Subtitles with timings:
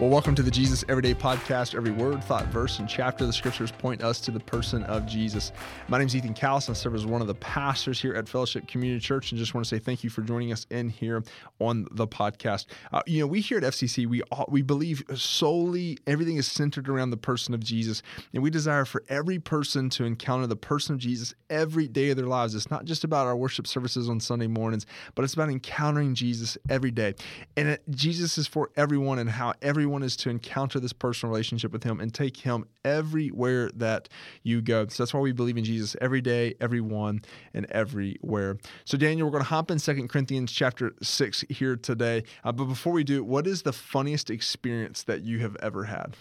[0.00, 1.74] Well, welcome to the Jesus Everyday Podcast.
[1.74, 5.06] Every word, thought, verse, and chapter of the scriptures point us to the person of
[5.06, 5.50] Jesus.
[5.88, 6.70] My name is Ethan Callis.
[6.70, 9.64] I serve as one of the pastors here at Fellowship Community Church, and just want
[9.66, 11.24] to say thank you for joining us in here
[11.58, 12.66] on the podcast.
[12.92, 17.10] Uh, you know, we here at FCC, we we believe solely everything is centered around
[17.10, 18.00] the person of Jesus,
[18.32, 22.16] and we desire for every person to encounter the person of Jesus every day of
[22.16, 22.54] their lives.
[22.54, 26.56] It's not just about our worship services on Sunday mornings, but it's about encountering Jesus
[26.70, 27.16] every day.
[27.56, 31.30] And it, Jesus is for everyone, and how everyone everyone is to encounter this personal
[31.30, 34.10] relationship with Him and take Him everywhere that
[34.42, 34.86] you go.
[34.88, 37.22] So that's why we believe in Jesus every day, everyone,
[37.54, 38.58] and everywhere.
[38.84, 42.24] So, Daniel, we're going to hop in Second Corinthians chapter 6 here today.
[42.44, 46.14] Uh, but before we do, what is the funniest experience that you have ever had?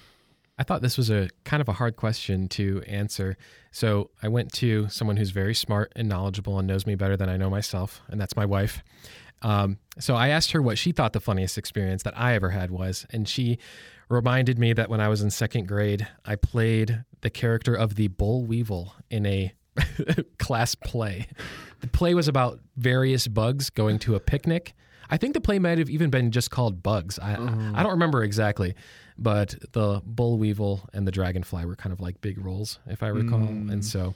[0.58, 3.36] I thought this was a kind of a hard question to answer.
[3.72, 7.28] So I went to someone who's very smart and knowledgeable and knows me better than
[7.28, 8.82] I know myself, and that's my wife.
[9.42, 12.72] Um, so I asked her what she thought the funniest experience that I ever had
[12.72, 13.60] was, and she
[14.10, 18.08] reminded me that when I was in second grade, I played the character of the
[18.08, 19.54] Boll Weevil in a
[20.40, 21.28] class play.
[21.82, 24.74] The play was about various bugs going to a picnic.
[25.10, 27.18] I think the play might have even been just called Bugs.
[27.20, 27.76] I, mm.
[27.76, 28.76] I don't remember exactly,
[29.18, 33.08] but the Boll Weevil and the Dragonfly were kind of like big roles, if I
[33.08, 33.40] recall.
[33.40, 33.72] Mm.
[33.72, 34.16] And so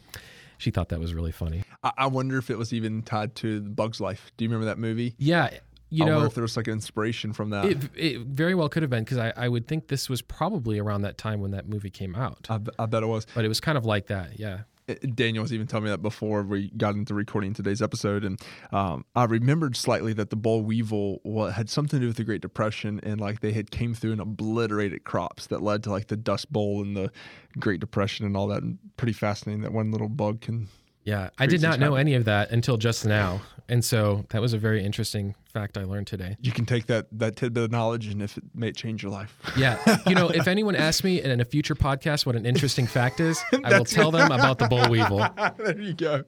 [0.62, 1.64] she thought that was really funny.
[1.84, 4.31] I, I wonder if it was even tied to Bug's Life.
[4.38, 5.16] Do you remember that movie?
[5.17, 5.50] Yeah.
[5.90, 7.66] You I know, if there was like an inspiration from that.
[7.66, 10.80] It, it very well could have been because I, I would think this was probably
[10.80, 12.48] around that time when that movie came out.
[12.50, 13.28] I, I bet it was.
[13.34, 14.59] But it was kind of like that, yeah.
[14.95, 18.39] Daniel was even telling me that before we got into recording today's episode, and
[18.72, 21.22] um, I remembered slightly that the boll weevil
[21.53, 24.21] had something to do with the Great Depression, and like they had came through and
[24.21, 27.11] obliterated crops that led to like the Dust Bowl and the
[27.60, 28.64] Great Depression and all that.
[28.64, 30.67] And pretty fascinating that one little bug can
[31.04, 34.52] yeah, I did not know any of that until just now, and so that was
[34.52, 36.36] a very interesting fact I learned today.
[36.42, 39.33] You can take that that tidbit of knowledge, and if it may change your life.
[39.55, 43.21] Yeah, you know, if anyone asks me in a future podcast what an interesting fact
[43.21, 45.26] is, I will tell them about the boll weevil.
[45.58, 46.26] there you go.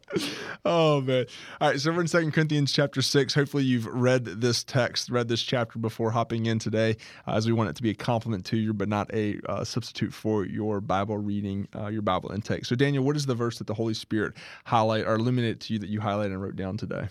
[0.64, 1.26] Oh man!
[1.60, 3.34] All right, so we're in Second Corinthians chapter six.
[3.34, 6.96] Hopefully, you've read this text, read this chapter before hopping in today,
[7.28, 9.66] uh, as we want it to be a complement to you, but not a uh,
[9.66, 12.64] substitute for your Bible reading, uh, your Bible intake.
[12.64, 14.34] So, Daniel, what is the verse that the Holy Spirit
[14.64, 17.10] highlight or illuminate to you that you highlighted and wrote down today?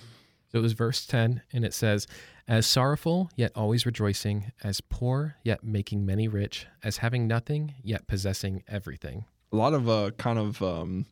[0.53, 2.07] So it was verse 10, and it says,
[2.47, 8.07] As sorrowful, yet always rejoicing, as poor, yet making many rich, as having nothing, yet
[8.07, 9.25] possessing everything.
[9.51, 11.07] A lot of uh, kind of, um,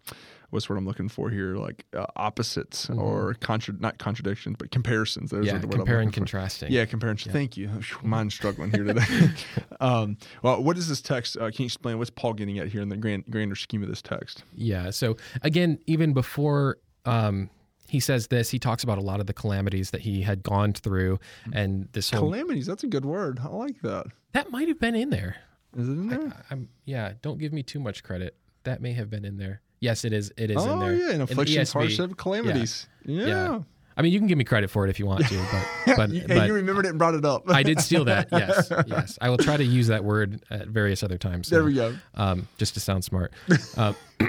[0.51, 3.01] what's what I'm looking for here, like uh, opposites mm-hmm.
[3.01, 5.31] or contra- not contradictions, but comparisons.
[5.31, 6.71] Those yeah, are the comparing, contrasting.
[6.71, 7.17] Yeah, comparing.
[7.25, 7.33] Yeah.
[7.33, 7.71] Thank you.
[8.03, 9.31] Mine's struggling here today.
[9.81, 11.39] um, well, what is this text?
[11.39, 13.89] Uh, can you explain what's Paul getting at here in the grand, grander scheme of
[13.89, 14.45] this text?
[14.55, 14.91] Yeah.
[14.91, 16.77] So again, even before
[17.07, 17.49] um,
[17.91, 18.51] he says this.
[18.51, 21.19] He talks about a lot of the calamities that he had gone through,
[21.53, 22.67] and this whole calamities.
[22.67, 23.41] That's a good word.
[23.43, 24.07] I like that.
[24.33, 25.37] That might have been in there.
[25.77, 26.45] Is it in there?
[26.51, 27.15] I, yeah.
[27.21, 28.37] Don't give me too much credit.
[28.63, 29.61] That may have been in there.
[29.81, 30.33] Yes, it is.
[30.37, 30.95] It is oh, in there.
[30.95, 32.87] yeah, in afflictions, hardship, calamities.
[33.05, 33.21] Yeah.
[33.21, 33.27] yeah.
[33.27, 33.61] yeah.
[33.97, 36.11] I mean, you can give me credit for it if you want to, but but,
[36.11, 37.51] and but you remembered it and brought it up.
[37.51, 38.29] I did steal that.
[38.41, 39.19] Yes, yes.
[39.21, 41.49] I will try to use that word at various other times.
[41.49, 41.95] So, there we go.
[42.15, 43.33] Um, just to sound smart.
[43.77, 43.93] Uh,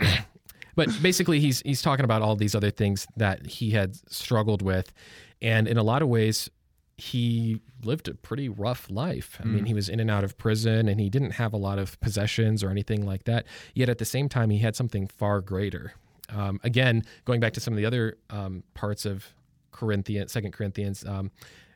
[0.76, 4.94] but basically, he's he's talking about all these other things that he had struggled with,
[5.42, 6.50] and in a lot of ways,
[6.98, 9.38] he lived a pretty rough life.
[9.40, 9.54] I mm.
[9.54, 12.00] mean, he was in and out of prison, and he didn't have a lot of
[12.00, 13.46] possessions or anything like that.
[13.74, 15.94] Yet at the same time, he had something far greater.
[16.30, 19.26] Um, again, going back to some of the other um, parts of
[19.72, 21.32] Corinthians, Second Corinthians, um,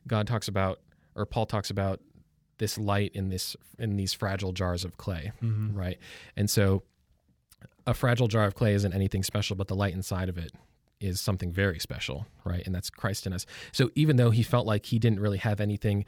[0.07, 0.79] God talks about,
[1.15, 2.01] or Paul talks about
[2.57, 5.75] this light in this in these fragile jars of clay, mm-hmm.
[5.75, 5.97] right?
[6.37, 6.83] And so
[7.87, 10.51] a fragile jar of clay isn't anything special, but the light inside of it
[10.99, 12.65] is something very special, right?
[12.65, 13.45] And that's Christ in us.
[13.71, 16.05] So even though he felt like he didn't really have anything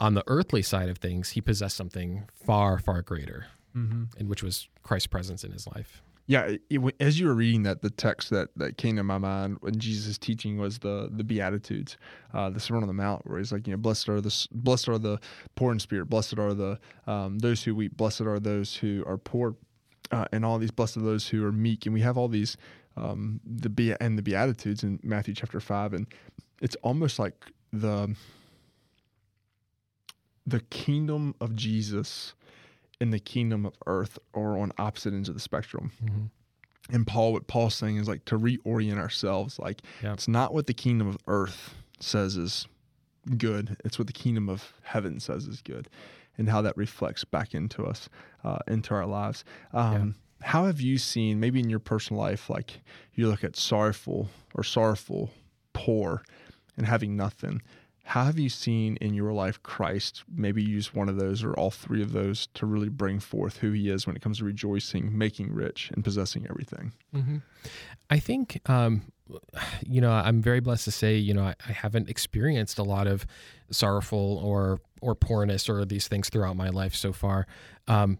[0.00, 4.04] on the earthly side of things, he possessed something far, far greater, mm-hmm.
[4.18, 6.02] and which was Christ's presence in his life.
[6.26, 9.58] Yeah, it, as you were reading that, the text that, that came to my mind
[9.60, 11.98] when Jesus' teaching was the the Beatitudes,
[12.32, 14.88] uh, the Sermon on the Mount, where he's like, you know, blessed are the blessed
[14.88, 15.20] are the
[15.54, 19.18] poor in spirit, blessed are the um, those who weep, blessed are those who are
[19.18, 19.54] poor
[20.10, 22.56] uh, and all these blessed are those who are meek, and we have all these
[22.96, 26.06] um, the be and the beatitudes in Matthew chapter five, and
[26.60, 27.34] it's almost like
[27.72, 28.14] the
[30.46, 32.34] the kingdom of Jesus
[33.00, 35.92] and the kingdom of earth are on opposite ends of the spectrum.
[36.04, 36.94] Mm-hmm.
[36.94, 39.58] And Paul, what Paul's saying is like to reorient ourselves.
[39.58, 40.12] Like Yeah.
[40.12, 42.66] it's not what the kingdom of earth says is
[43.36, 43.76] good.
[43.84, 45.88] It's what the kingdom of heaven says is good,
[46.38, 48.08] and how that reflects back into us,
[48.42, 49.44] uh, into our lives.
[49.72, 52.80] Um, How have you seen, maybe in your personal life, like
[53.14, 55.30] you look at sorrowful or sorrowful,
[55.72, 56.22] poor,
[56.76, 57.62] and having nothing?
[58.06, 61.70] How have you seen in your life Christ maybe use one of those or all
[61.70, 65.16] three of those to really bring forth who he is when it comes to rejoicing,
[65.16, 66.92] making rich, and possessing everything?
[68.10, 69.10] I think, um,
[69.86, 73.06] you know, I'm very blessed to say, you know, I, I haven't experienced a lot
[73.06, 73.26] of
[73.70, 77.46] sorrowful or or poorness or these things throughout my life so far.
[77.88, 78.18] Um,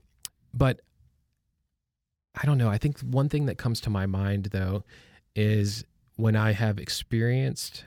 [0.54, 0.80] but
[2.34, 2.70] I don't know.
[2.70, 4.82] I think one thing that comes to my mind though
[5.36, 5.84] is
[6.16, 7.84] when I have experienced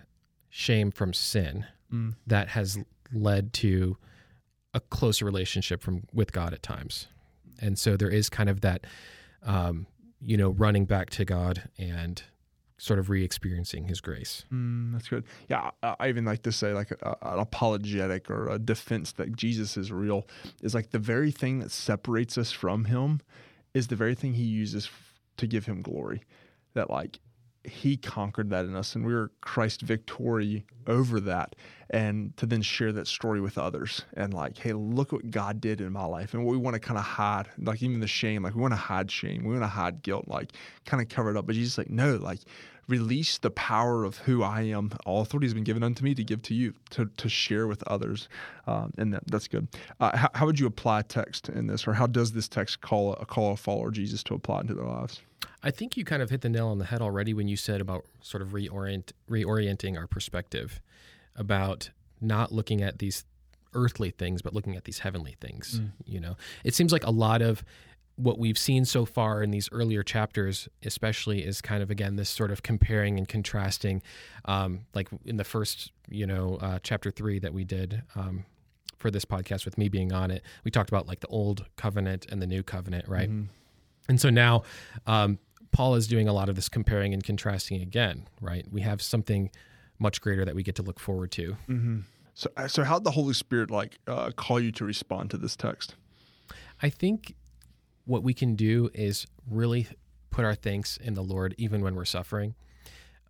[0.50, 2.16] shame from sin Mm.
[2.26, 2.78] that has
[3.14, 3.98] led to
[4.74, 7.08] a closer relationship from with God at times.
[7.62, 8.86] And so there is kind of that
[9.44, 9.88] um,
[10.22, 12.22] you know, running back to God and
[12.78, 14.46] sort of re-experiencing his grace.
[14.54, 15.24] Mm, that's good.
[15.50, 19.36] Yeah, I, I even like to say like a, an apologetic or a defense that
[19.36, 20.28] Jesus is real
[20.62, 23.22] is like the very thing that separates us from him
[23.74, 24.90] is the very thing he uses
[25.38, 26.22] to give him glory.
[26.74, 27.20] That like
[27.68, 31.56] he conquered that in us and we were Christ victory over that
[31.90, 35.82] and to then share that story with others and like hey look what God did
[35.82, 38.44] in my life and what we want to kind of hide like even the shame
[38.44, 40.54] like we want to hide shame we want to hide guilt like
[40.86, 42.40] kind of cover it up but Jesus like no like
[42.88, 44.92] release the power of who I am.
[45.06, 47.84] All authority has been given unto me to give to you to, to share with
[47.84, 48.30] others.
[48.66, 49.68] Um, and that, that's good.
[50.00, 53.14] Uh, how, how would you apply text in this or how does this text call
[53.14, 55.22] a, call a follower of Jesus to apply into their lives?
[55.64, 57.82] I think you kind of hit the nail on the head already when you said
[57.82, 60.82] about sort of reorient reorienting our perspective
[61.36, 61.90] about
[62.22, 63.26] not looking at these
[63.74, 66.38] earthly things but looking at these heavenly things you know?
[66.64, 67.64] It seems like a lot of
[68.18, 72.30] what we've seen so far in these earlier chapters especially is kind of again this
[72.30, 74.02] sort of comparing and contrasting
[74.46, 78.44] um, like in the first you know uh, chapter three that we did um,
[78.98, 82.26] for this podcast with me being on it we talked about like the old covenant
[82.30, 83.30] and the new covenant right
[84.10, 84.64] and so now
[85.06, 85.40] um,
[85.72, 88.66] Paul is doing a lot of this comparing and contrasting again, right?
[88.72, 89.52] We have something
[90.00, 91.56] much greater that we get to look forward to.
[92.34, 95.56] so so how did the Holy Spirit like uh, call you to respond to this
[95.56, 95.96] text
[96.82, 97.36] I think
[98.08, 99.88] what we can do is really
[100.32, 102.56] put our thanks in the Lord even when we're suffering.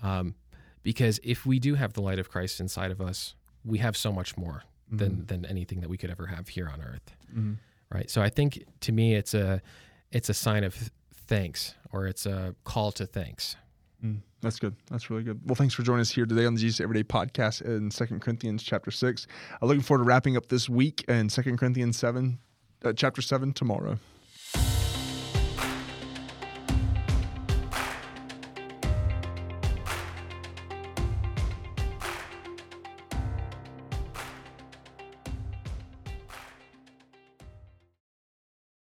[0.02, 0.36] Um,
[0.84, 3.36] because if we do have the light of Christ inside of us,
[3.66, 6.82] we have so much more than, than anything that we could ever have here on
[6.82, 7.16] earth.
[7.92, 8.10] Right.
[8.10, 9.62] So I think to me, it's a,
[10.12, 10.92] it's a sign of
[11.28, 13.58] thanks or it's a call to thanks.
[14.06, 14.76] Mm, that's good.
[14.92, 15.42] That's really good.
[15.46, 18.62] Well, thanks for joining us here today on the Jesus Everyday Podcast in Second Corinthians
[18.64, 19.26] chapter six.
[19.62, 22.40] I'm looking forward to wrapping up this week in Second Corinthians seven,
[22.86, 23.98] uh, chapter seven tomorrow.